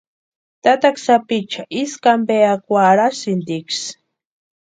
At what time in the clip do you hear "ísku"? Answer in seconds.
1.81-2.07